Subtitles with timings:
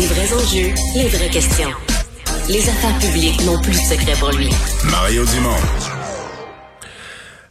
[0.00, 1.68] Les vrais enjeux, les vraies questions.
[2.48, 4.48] Les affaires publiques n'ont plus de secret pour lui.
[4.90, 5.50] Mario Dumont.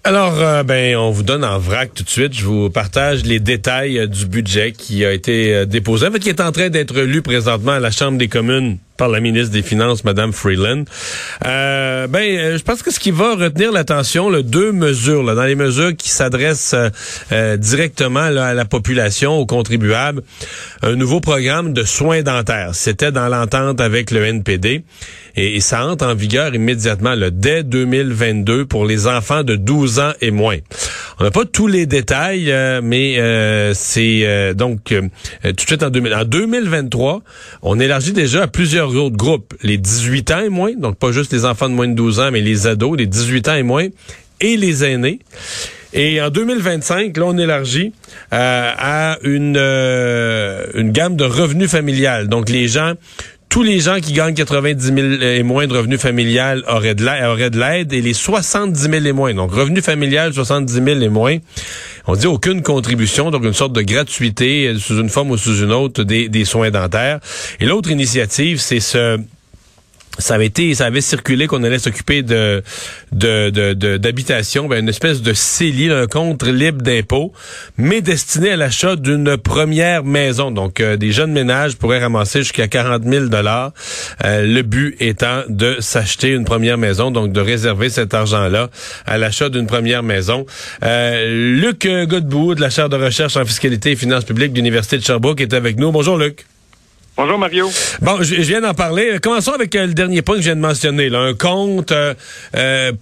[0.04, 2.34] Alors, euh, ben, on vous donne en vrac tout de suite.
[2.34, 6.18] Je vous partage les détails euh, du budget qui a été euh, déposé, en fait,
[6.18, 9.52] qui est en train d'être lu présentement à la Chambre des communes par la ministre
[9.52, 10.84] des Finances, Madame Freeland.
[11.48, 15.45] Euh, ben, je pense que ce qui va retenir l'attention, le deux mesures, là, dans
[15.45, 16.75] les mesures qui s'adressent
[17.57, 20.21] directement à la population, aux contribuables,
[20.84, 22.71] un nouveau programme de soins dentaires.
[22.73, 24.84] C'était dans l'entente avec le NPD
[25.40, 30.12] et, ça entre en vigueur immédiatement, le dès 2022 pour les enfants de 12 ans
[30.21, 30.57] et moins.
[31.20, 35.84] On n'a pas tous les détails, euh, mais euh, c'est euh, donc tout de suite
[35.84, 37.21] en, en 2023,
[37.62, 41.34] on élargit déjà à plusieurs autres groupes, les 18 ans et moins, donc pas juste
[41.34, 43.88] les enfants de moins de 12 ans, mais les ados, les 18 ans et moins,
[44.41, 45.20] et les aînés.
[45.93, 47.93] Et en 2025, là, on élargit
[48.31, 52.27] à une, une gamme de revenus familiales.
[52.27, 52.93] Donc, les gens
[53.49, 57.91] tous les gens qui gagnent 90 000 et moins de revenus familial auraient de l'aide
[57.91, 59.34] et les 70 000 et moins.
[59.34, 61.37] Donc, revenus familial 70 000 et moins.
[62.12, 65.62] On dit aucune contribution, donc une sorte de gratuité euh, sous une forme ou sous
[65.62, 67.19] une autre des, des soins dentaires.
[67.59, 69.19] Et l'autre initiative, c'est ce
[70.19, 72.62] ça avait été, ça avait circulé qu'on allait s'occuper de
[73.12, 77.34] d'habitation, de, ben une espèce de CELI, un compte libre d'impôts,
[77.78, 80.51] mais destiné à l'achat d'une première maison.
[80.51, 83.72] Donc, euh, des jeunes ménages pourraient ramasser jusqu'à 40 000 dollars.
[84.23, 88.69] Euh, le but étant de s'acheter une première maison, donc de réserver cet argent-là
[89.06, 90.45] à l'achat d'une première maison.
[90.84, 94.97] Euh, Luc Godbout de la chaire de recherche en fiscalité et finances publiques de l'Université
[94.97, 95.91] de Sherbrooke est avec nous.
[95.91, 96.45] Bonjour Luc.
[97.19, 97.67] Bonjour Mario.
[98.01, 99.17] Bon, je, viens d'en parler.
[99.22, 101.09] Commençons avec euh, le dernier point que je viens de mentionner.
[101.09, 101.19] Là.
[101.19, 102.13] Un compte, euh,
[102.56, 102.94] euh,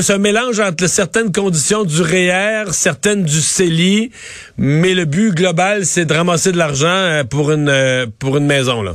[0.00, 4.12] ce mélange entre certaines conditions du REER, e certaines du CELI,
[4.58, 8.80] mais le but global, c'est de ramasser de l'argent euh, pour une pour une maison.
[8.80, 8.92] là.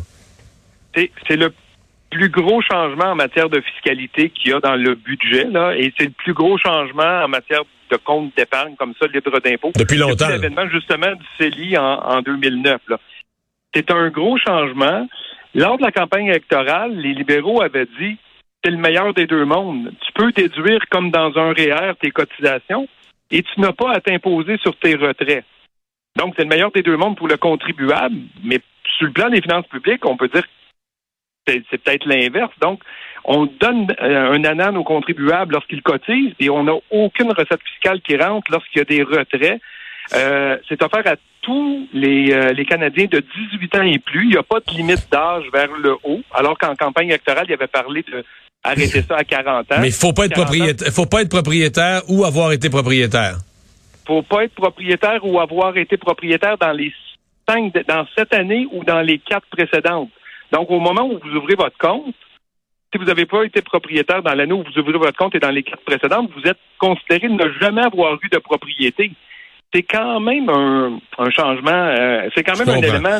[0.95, 1.51] C'est le
[2.09, 5.93] plus gros changement en matière de fiscalité qu'il y a dans le budget, là, et
[5.97, 9.73] c'est le plus gros changement en matière de compte d'épargne comme ça, libre d'impôt.
[9.75, 10.27] Depuis longtemps.
[10.27, 12.79] Depuis l'événement justement du CELI en, en 2009.
[12.87, 12.97] Là.
[13.73, 15.07] C'est un gros changement.
[15.55, 18.17] Lors de la campagne électorale, les libéraux avaient dit
[18.63, 19.91] c'est le meilleur des deux mondes.
[20.05, 22.87] Tu peux déduire comme dans un REER e tes cotisations
[23.29, 25.43] et tu n'as pas à t'imposer sur tes retraits.
[26.15, 28.59] Donc, c'est le meilleur des deux mondes pour le contribuable, mais
[28.97, 32.53] sur le plan des finances publiques, on peut dire que c'est peut-être l'inverse.
[32.61, 32.81] Donc,
[33.25, 38.01] on donne euh, un anan aux contribuables lorsqu'ils cotisent et on n'a aucune recette fiscale
[38.01, 39.61] qui rentre lorsqu'il y a des retraits.
[40.13, 44.25] Euh, c'est offert à tous les, euh, les Canadiens de 18 ans et plus.
[44.25, 47.53] Il n'y a pas de limite d'âge vers le haut, alors qu'en campagne électorale, il
[47.53, 48.23] avait parlé de
[48.63, 49.75] arrêter ça à 40 ans.
[49.81, 53.37] Mais il faut pas être propriétaire, faut pas être propriétaire ou avoir été propriétaire.
[54.05, 56.93] Faut pas être propriétaire ou avoir été propriétaire dans les
[57.47, 60.09] cinq, dans cette année ou dans les quatre précédentes.
[60.51, 62.15] Donc, au moment où vous ouvrez votre compte,
[62.91, 65.49] si vous n'avez pas été propriétaire dans l'année où vous ouvrez votre compte et dans
[65.49, 69.11] les quatre précédentes, vous êtes considéré ne jamais avoir eu de propriété
[69.73, 70.99] c'est quand même un,
[71.31, 73.19] changement, euh, c'est quand même un élément,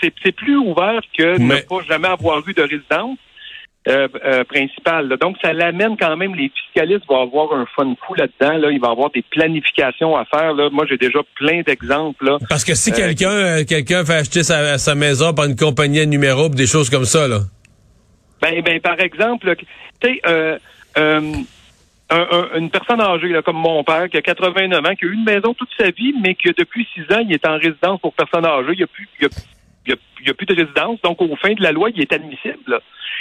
[0.00, 3.18] c'est plus ouvert que ne pas jamais avoir eu de résidence.
[3.86, 5.16] Euh, euh, principale.
[5.18, 8.58] Donc, ça l'amène quand même, les fiscalistes vont avoir un fun fou là-dedans.
[8.58, 8.70] Là.
[8.70, 10.52] Il va avoir des planifications à faire.
[10.52, 10.68] Là.
[10.70, 12.36] Moi, j'ai déjà plein d'exemples.
[12.50, 16.50] Parce que si quelqu'un quelqu'un fait acheter sa, sa, maison par une compagnie à numéro,
[16.50, 17.38] des choses comme ça, là.
[18.42, 19.64] Ben, ben par exemple, tu
[20.02, 20.58] sais,
[22.10, 25.24] une personne âgée, là, comme mon père, qui a 89 ans, qui a eu une
[25.24, 28.46] maison toute sa vie, mais que depuis six ans, il est en résidence pour personnes
[28.46, 28.72] âgées.
[28.72, 29.28] Il n'y a plus, il
[30.26, 31.00] y a, plus de résidence.
[31.02, 32.80] Donc, au fin de la loi, il est admissible.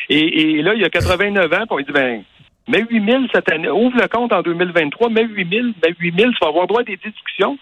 [0.09, 2.23] Et, là, il a 89 ans, puis on dit, ben,
[2.67, 6.19] mets 8 000 cette année, ouvre le compte en 2023, mets 8 000, mets 8
[6.19, 7.57] 000, tu vas avoir droit à des déductions.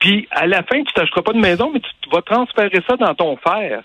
[0.00, 3.14] Puis, à la fin, tu t'achèteras pas de maison, mais tu vas transférer ça dans
[3.14, 3.82] ton fer.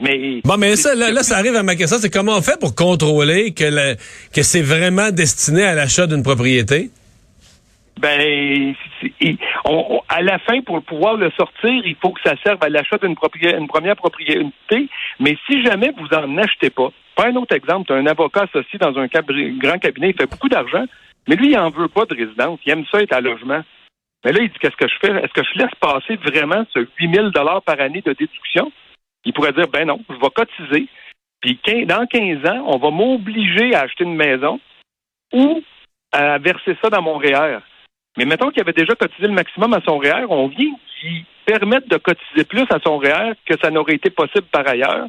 [0.00, 2.74] Mais bon, mais ça, là, ça arrive à ma question, c'est comment on fait pour
[2.74, 3.94] contrôler que,
[4.32, 6.90] que c'est vraiment destiné à l'achat d'une propriété?
[8.00, 8.74] Ben,
[10.08, 13.16] à la fin, pour pouvoir le sortir, il faut que ça serve à l'achat d'une
[13.42, 14.88] une première propriété.
[15.18, 18.42] Mais si jamais vous en achetez pas, pas un autre exemple, tu as un avocat
[18.42, 20.84] associé dans un grand cabinet, il fait beaucoup d'argent,
[21.26, 22.60] mais lui, il en veut pas de résidence.
[22.64, 23.62] Il aime ça être à logement.
[24.24, 25.12] Mais là, il dit qu'est-ce que je fais?
[25.24, 27.30] Est-ce que je laisse passer vraiment ce 8 000
[27.66, 28.70] par année de déduction?
[29.24, 30.88] Il pourrait dire, ben non, je vais cotiser,
[31.40, 34.60] puis dans 15 ans, on va m'obliger à acheter une maison
[35.32, 35.62] ou
[36.12, 37.58] à verser ça dans mon REER.
[38.16, 40.72] Mais mettons qu'il avait déjà cotisé le maximum à son REER, on vient
[41.02, 45.06] lui permettre de cotiser plus à son REER que ça n'aurait été possible par ailleurs,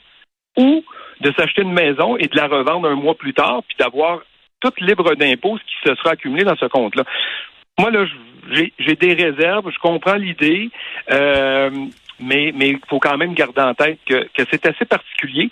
[0.57, 0.83] ou
[1.21, 4.21] de s'acheter une maison et de la revendre un mois plus tard, puis d'avoir
[4.62, 7.03] toute libre d'impôts qui se sera accumulé dans ce compte-là.
[7.79, 8.05] Moi, là,
[8.51, 10.69] j'ai des réserves, je comprends l'idée.
[11.12, 11.69] Euh,
[12.19, 15.50] mais mais il faut quand même garder en tête que, que c'est assez particulier.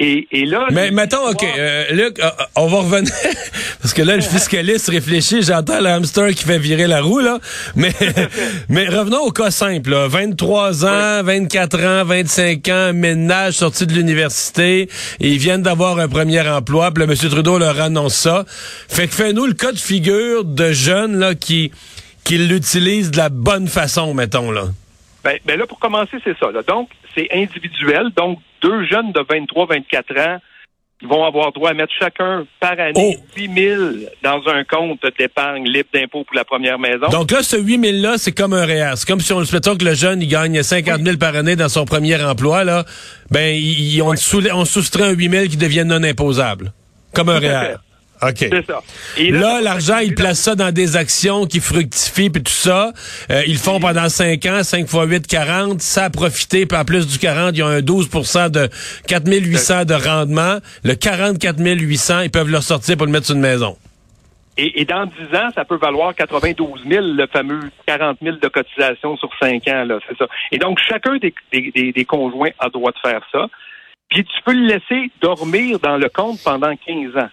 [0.00, 3.12] Et, et là, mais mettons, OK, euh, Luc, euh, on va revenir,
[3.80, 7.38] parce que là, le fiscaliste réfléchit, j'entends le hamster qui fait virer la roue, là,
[7.76, 7.92] mais,
[8.68, 10.08] mais revenons au cas simple, là.
[10.08, 14.88] 23 ans, 24 ans, 25 ans, ménage, sorti de l'université,
[15.20, 17.30] ils viennent d'avoir un premier emploi, puis là, M.
[17.30, 18.44] Trudeau leur annonce ça.
[18.88, 21.70] Fait que fais-nous le cas de figure de jeunes, là, qui,
[22.24, 24.64] qui l'utilisent de la bonne façon, mettons, là.
[25.24, 26.50] Ben, ben là, pour commencer, c'est ça.
[26.50, 26.62] Là.
[26.62, 28.10] Donc, c'est individuel.
[28.16, 30.38] Donc, deux jeunes de 23-24 ans
[31.04, 33.82] ils vont avoir droit à mettre chacun par année 8 000
[34.22, 37.08] dans un compte d'épargne libre d'impôt pour la première maison.
[37.08, 38.92] Donc là, ce 8 000-là, c'est comme un REER.
[38.96, 41.68] C'est comme si on mettons que le jeune, il gagne 50 000 par année dans
[41.68, 42.84] son premier emploi, là.
[43.30, 46.72] Ben, il, on, on soustrait un 8 000 qui devient non imposable.
[47.12, 47.76] Comme un REER.
[48.28, 48.36] OK.
[48.38, 48.82] C'est ça.
[49.16, 52.92] Et là, l'argent, ils placent ça dans des actions qui fructifient puis tout ça.
[53.30, 55.80] Euh, ils font pendant 5 ans, 5 fois 8, 40.
[55.80, 58.10] Ça a profité, puis en plus du 40, ils ont un 12
[58.50, 58.68] de
[59.06, 60.58] 4 800 de rendement.
[60.84, 63.76] Le 44 800, ils peuvent le sortir pour le mettre sur une maison.
[64.56, 69.16] Et, dans 10 ans, ça peut valoir 92 000, le fameux 40 000 de cotisation
[69.16, 70.26] sur 5 ans, là, c'est ça.
[70.52, 73.48] Et donc, chacun des, des, des conjoints a droit de faire ça.
[74.10, 77.28] Puis tu peux le laisser dormir dans le compte pendant 15 ans.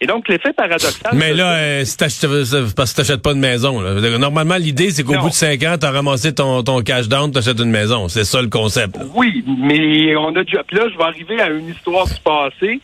[0.00, 1.12] Et donc, l'effet paradoxal...
[1.14, 3.80] Mais là, euh, si parce que t'achètes pas de maison.
[4.18, 7.58] Normalement, l'idée, c'est qu'au bout de cinq ans, t'as ramassé ton, ton cash down, t'achètes
[7.58, 8.06] une maison.
[8.06, 8.96] C'est ça le concept.
[9.14, 10.62] Oui, mais on a déjà...
[10.70, 12.80] Là, je vais arriver à une histoire du passé,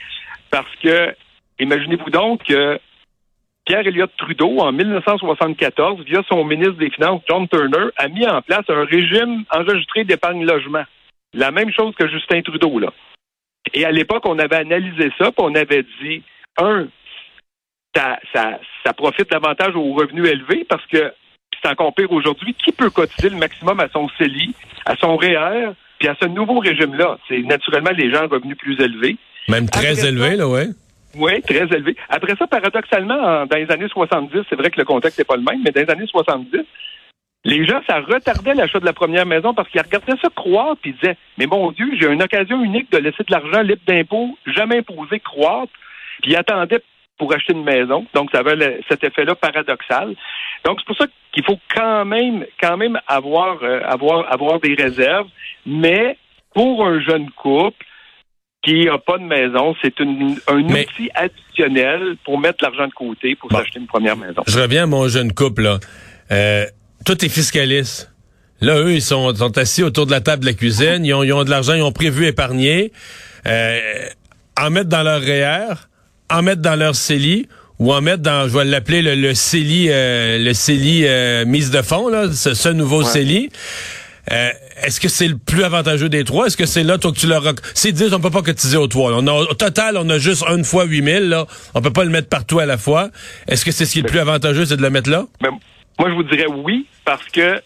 [0.50, 1.14] parce que,
[1.60, 2.80] imaginez-vous donc que
[3.64, 8.42] Pierre Elliott Trudeau, en 1974, via son ministre des Finances, John Turner, a mis en
[8.42, 10.84] place un régime enregistré d'épargne logement.
[11.32, 12.92] La même chose que Justin Trudeau, là.
[13.72, 16.22] Et à l'époque, on avait analysé ça, puis on avait dit,
[16.58, 16.86] un,
[17.94, 21.12] ça, ça, profite davantage aux revenus élevés parce que
[21.62, 22.54] c'est encore pire aujourd'hui.
[22.54, 24.54] Qui peut cotiser le maximum à son CELI,
[24.84, 27.18] à son REER, puis à ce nouveau régime-là?
[27.28, 29.16] C'est naturellement les gens à revenus plus élevés.
[29.48, 30.68] Même très élevés, là, ouais.
[31.16, 31.96] Oui, très élevés.
[32.08, 35.42] Après ça, paradoxalement, dans les années 70, c'est vrai que le contexte n'est pas le
[35.42, 36.60] même, mais dans les années 70,
[37.44, 40.90] les gens, ça retardait l'achat de la première maison parce qu'ils regardaient ça croître puis
[40.90, 44.36] ils disaient, mais mon Dieu, j'ai une occasion unique de laisser de l'argent libre d'impôt,
[44.46, 45.72] jamais imposé croître,
[46.22, 46.82] puis ils attendaient
[47.18, 48.06] pour acheter une maison.
[48.14, 50.14] Donc, ça avait cet effet-là paradoxal.
[50.64, 54.74] Donc, c'est pour ça qu'il faut quand même, quand même avoir, euh, avoir, avoir des
[54.74, 55.28] réserves.
[55.66, 56.18] Mais
[56.54, 57.84] pour un jeune couple
[58.62, 63.50] qui n'a pas de maison, c'est un outil additionnel pour mettre l'argent de côté pour
[63.52, 64.42] s'acheter une première maison.
[64.46, 65.62] Je reviens à mon jeune couple.
[65.62, 65.78] Là.
[66.32, 66.64] Euh,
[67.04, 68.10] tout est fiscaliste.
[68.60, 71.04] Là, eux, ils sont, sont, assis autour de la table de la cuisine.
[71.04, 72.92] Ils ont, ils ont de l'argent, ils ont prévu épargner.
[73.46, 74.08] Euh,
[74.58, 75.74] en mettre dans leur REER
[76.34, 77.48] en mettre dans leur CELI
[77.78, 81.70] ou en mettre dans, je vais l'appeler le, le CELI, euh, le CELI euh, mise
[81.70, 83.50] de fond, là, ce, nouveau CELI.
[84.32, 84.50] Euh,
[84.82, 86.46] est-ce que c'est le plus avantageux des trois?
[86.46, 87.42] Est-ce que c'est là, toi, que tu leur...
[87.74, 89.12] C'est dire on peut pas cotiser aux trois.
[89.14, 91.46] On a, au total, on a juste une fois 8000, là.
[91.74, 93.10] On peut pas le mettre partout à la fois.
[93.48, 95.26] Est-ce que c'est ce qui est le plus avantageux, c'est de le mettre là?
[95.40, 95.50] Ben,
[95.98, 97.60] moi, je vous dirais oui, parce que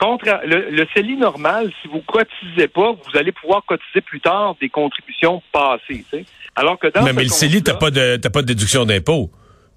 [0.00, 4.56] contre le, le CELI normal, si vous cotisez pas, vous allez pouvoir cotiser plus tard
[4.60, 6.04] des contributions passées.
[6.56, 9.30] Alors que dans mais, mais le CELI, t'as pas de pas de déduction d'impôt.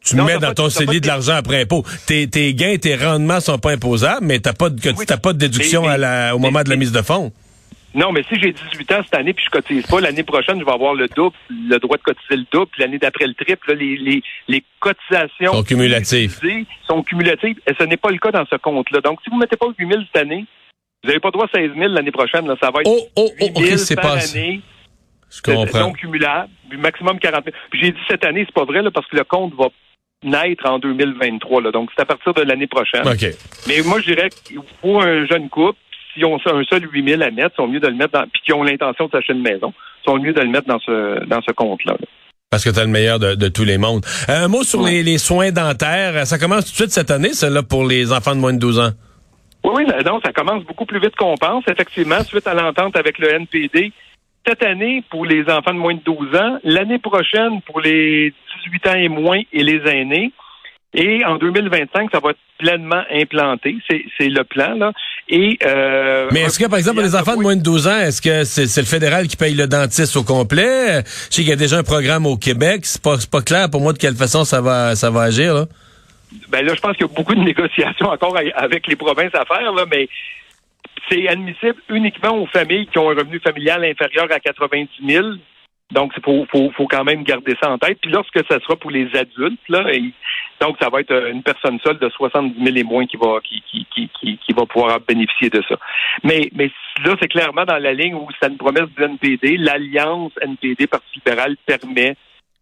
[0.03, 1.85] Tu mets dans ton CELI de, l'argent après impôt.
[2.05, 5.87] Tes, tes gains, tes rendements sont pas imposables, mais t'as pas de pas de déduction
[5.87, 7.31] à la, au moment de la mise de fonds.
[7.95, 10.65] Non, mais si j'ai 18 ans cette année puis je cotise pas, l'année prochaine, je
[10.65, 13.73] vais avoir le double, le droit de cotiser le double, puis l'année d'après le triple.
[13.73, 16.39] les, les, les cotisations sont cumulatives.
[16.88, 19.01] Sont cumulatives et ce n'est pas le cas dans ce compte-là.
[19.01, 20.45] Donc, si vous ne mettez pas 8 000 cette année,
[21.03, 22.47] vous n'avez pas droit à 16 000 l'année prochaine.
[22.47, 24.62] Là, ça va être oh, oh, oh, 8 000 par année.
[25.29, 25.79] Je comprends.
[25.79, 27.55] Non cumulable, maximum 40 000.
[27.69, 29.67] Puis j'ai dit cette année, c'est pas vrai, là, parce que le compte va
[30.23, 31.62] naître en 2023.
[31.62, 33.07] Là, donc, c'est à partir de l'année prochaine.
[33.07, 33.25] OK.
[33.67, 35.77] Mais moi, je dirais que pour un jeune couple,
[36.13, 38.27] si on a un seul 8 000 à mettre, c'est mieux de le mettre dans,
[38.27, 39.74] puis qui ont l'intention de s'acheter une maison,
[40.05, 41.96] c'est mieux de le mettre dans ce, dans ce compte-là.
[42.50, 44.05] Parce que tu as le meilleur de, tous les mondes.
[44.27, 46.27] Un mot sur les, soins dentaires.
[46.27, 48.79] Ça commence tout de suite cette année, celle-là, pour les enfants de moins de 12
[48.79, 48.91] ans.
[49.63, 51.63] Oui, oui, non, ça commence beaucoup plus vite qu'on pense.
[51.67, 53.91] Effectivement, suite à l'entente avec le NPD,
[54.46, 58.34] cette année pour les enfants de moins de 12 ans, l'année prochaine pour les
[58.65, 60.32] 18 ans et moins et les aînés.
[60.93, 63.77] Et en 2025, ça va être pleinement implanté.
[63.89, 64.91] C'est le plan, là.
[65.30, 68.00] Et, euh, Mais est-ce que, par exemple, pour les enfants de moins de 12 ans,
[68.00, 71.03] est-ce que c'est le fédéral qui paye le dentiste au complet?
[71.06, 72.82] Je sais qu'il y a déjà un programme au Québec.
[72.84, 75.65] C'est pas, pas clair pour moi de quelle façon ça va, ça va agir, là.
[76.50, 79.46] Ben là, je pense qu'il y a beaucoup de négociations encore avec les provinces à
[79.46, 80.10] faire, là, mais
[81.10, 85.27] c'est admissible uniquement aux familles qui ont un revenu familial inférieur à 90 000
[85.93, 88.00] Donc, il faut, faut, faut, quand même garder ça en tête.
[88.01, 89.85] Puis lorsque ça sera pour les adultes, là,
[90.59, 93.39] donc ça va être euh, une personne seule de 70 000 et moins qui va
[93.43, 95.75] qui, qui, qui, qui, va pouvoir bénéficier de ça.
[96.23, 96.71] Mais, mais
[97.05, 99.57] là, c'est clairement dans la ligne où c'est une promesse du NPD.
[99.57, 102.15] L'alliance NPD Parti libéral permet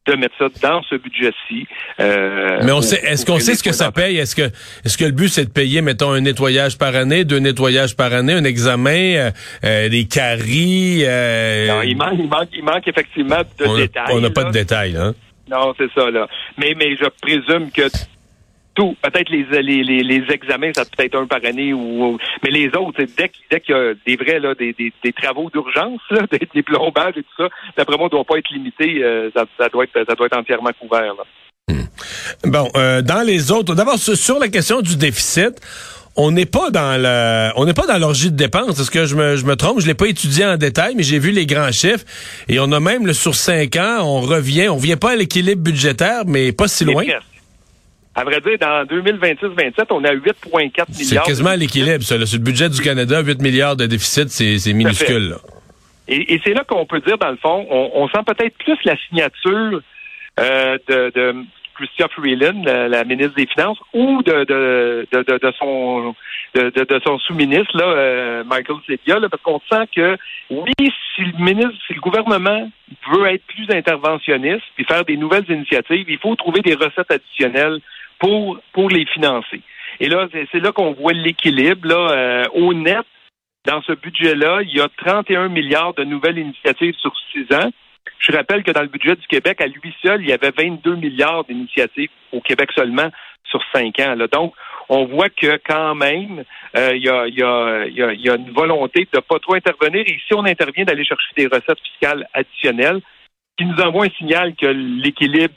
[0.08, 1.68] de mettre ça dans ce budget-ci.
[2.00, 4.18] Euh, Mais on sait, est-ce qu'on sait ce que ça paye?
[4.18, 4.50] Est-ce que,
[4.84, 8.12] est-ce que le but c'est de payer, mettons, un nettoyage par année, deux nettoyages par
[8.14, 9.32] année, un examen, euh,
[9.64, 14.06] euh des caries euh, Non, il manque, il manque, il manque effectivement de détails.
[14.12, 15.14] on n'a pas de détails, hein?
[15.50, 16.28] Non, c'est ça là.
[16.58, 17.84] Mais, mais je présume que
[18.74, 18.96] tout.
[19.02, 22.68] Peut-être les, les, les, les, examens, ça peut être un par année ou, mais les
[22.78, 26.02] autres, dès, dès qu'il y a des vrais là, des, des, des travaux d'urgence,
[26.32, 29.04] des, des, plombages et tout ça, d'après moi, ne doit pas être limité.
[29.04, 31.14] Euh, ça, ça, doit être ça doit être entièrement couvert.
[31.16, 31.24] Là.
[31.70, 32.50] Hmm.
[32.50, 35.60] Bon, euh, dans les autres, d'abord sur la question du déficit.
[36.18, 38.78] On n'est pas dans le, on n'est pas dans l'orgie de dépenses.
[38.78, 39.80] Est-ce que je me, je me trompe?
[39.80, 42.04] Je l'ai pas étudié en détail, mais j'ai vu les grands chiffres
[42.50, 45.64] et on a même le sur cinq ans, on revient, on vient pas à l'équilibre
[45.64, 47.06] budgétaire, mais pas si loin.
[48.14, 50.86] À vrai dire, dans 2026-27, on a 8,4 milliards.
[50.90, 52.24] C'est quasiment à l'équilibre, ça.
[52.26, 55.36] Sur le budget du Canada, 8 milliards de déficit, c'est minuscule.
[56.08, 59.82] Et, c'est là qu'on peut dire, dans le fond, on, sent peut-être plus la signature
[60.40, 61.36] euh, de, de
[61.76, 66.14] Chrystia Freeland, la, ministre des Finances, ou de, de, de, de son
[66.54, 70.18] de, son sous-ministre, là, euh, Michael Sedia, parce qu'on sent que
[70.50, 70.74] oui,
[71.16, 72.70] si le ministre, si le gouvernement
[73.12, 77.80] veut être plus interventionniste puis faire des nouvelles initiatives, il faut trouver des recettes additionnelles
[78.22, 79.62] pour, pour les financer.
[80.00, 81.88] Et là, c'est là qu'on voit l'équilibre.
[81.88, 83.06] Là, euh, au net,
[83.66, 87.70] dans ce budget-là, il y a 31 milliards de nouvelles initiatives sur six ans.
[88.20, 90.96] Je rappelle que dans le budget du Québec, à lui seul, il y avait 22
[90.96, 93.10] milliards d'initiatives au Québec seulement
[93.46, 94.16] sur cinq ans.
[94.16, 94.28] Là.
[94.28, 94.54] Donc,
[94.90, 96.44] on voit que quand même,
[96.78, 100.02] euh, il y, a, y, a, y, a, une volonté de pas trop intervenir.
[100.06, 103.02] Et si on intervient, d'aller chercher des recettes fiscales additionnelles,
[103.58, 105.54] qui nous envoie un signal que l'équilibre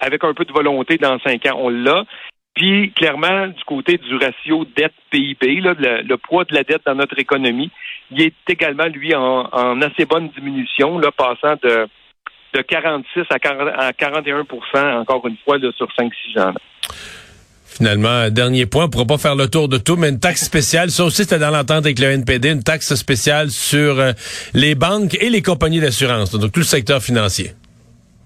[0.00, 2.04] avec un peu de volonté dans cinq ans, on l'a.
[2.54, 7.70] Puis, clairement, du côté du ratio dette-PIB, le, poids de la dette dans notre économie,
[8.10, 11.86] il est également, lui, en, assez bonne diminution, là, passant de,
[12.54, 16.54] de 46 à, 41% encore une fois, sur 5-6 ans.
[17.64, 20.90] Finalement, dernier point, on pourra pas faire le tour de tout, mais une taxe spéciale,
[20.90, 24.12] ça aussi c'était dans l'entente avec le NPD, une taxe spéciale sur euh,
[24.52, 27.52] les banques et les compagnies d'assurance, donc tout le secteur financier.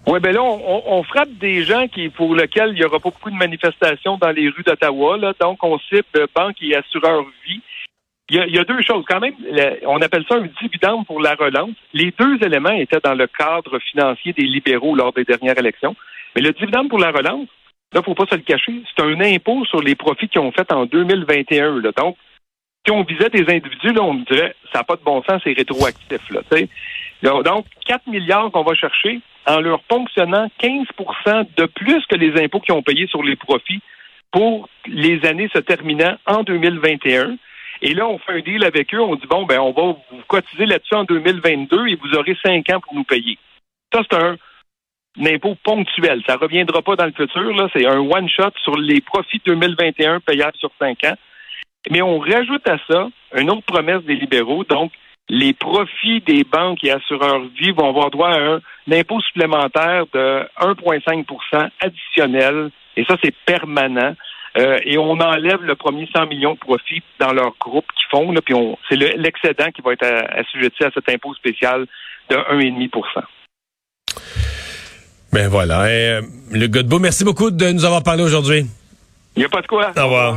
[0.07, 3.31] Oui, ben là, on, frappe des gens qui pour lesquels il n'y aura pas beaucoup
[3.31, 5.17] de manifestations dans les rues d'Ottawa.
[5.41, 7.61] Donc, on cible banques et assureurs vie.
[8.29, 9.05] Il y, a, deux choses.
[9.07, 9.35] Quand même,
[9.87, 11.77] on appelle ça un dividende pour la relance.
[11.93, 15.95] Les deux éléments étaient dans le cadre financier des libéraux lors des dernières élections.
[16.35, 17.49] Mais le dividende pour la relance,
[17.93, 20.73] là, faut pas se le cacher, c'est un impôt sur les profits qu'ils ont fait
[20.73, 21.81] en 2021.
[21.81, 21.91] Là.
[21.97, 22.17] Donc,
[22.87, 25.53] si on visait des individus, là, on dirait, ça n'a pas de bon sens, c'est
[25.53, 26.31] rétroactif.
[26.31, 32.43] Là, donc, 4 milliards qu'on va chercher en leur ponctionnant 15% de plus que les
[32.43, 33.81] impôts qu'ils ont payés sur les profits
[34.31, 37.37] pour les années se terminant en 2021.
[37.83, 40.23] Et là, on fait un deal avec eux, on dit, bon, ben, on va vous
[40.29, 43.39] cotiser là-dessus en 2022 et vous aurez 5 ans pour nous payer.
[43.93, 44.37] Ça, c'est un,
[45.21, 46.23] impôt ponctuel.
[46.27, 47.55] Ça reviendra pas dans le futur.
[47.55, 47.69] Là.
[47.73, 51.17] C'est un one-shot sur les profits 2021 payables sur 5 ans.
[51.91, 54.93] Mais on rajoute à ça une autre promesse des libéraux, donc
[55.29, 58.61] les profits des banques et assureurs vie vont avoir droit à un,
[58.91, 64.15] impôt supplémentaire de 1,5% additionnel, et ça, c'est permanent.
[64.59, 68.35] Euh, et on enlève le premier 100 millions de profits dans leur groupe qui font,
[68.45, 68.55] puis
[68.89, 71.87] c'est l'excédent qui va être assujetti à cet impôt spécial
[72.29, 73.23] de 1,5%
[75.33, 75.91] Ben voilà.
[75.91, 78.67] Et, euh, le Godbout, merci beaucoup de nous avoir parlé aujourd'hui.
[79.37, 79.91] Il n'y a pas de quoi.
[79.97, 80.31] Au revoir.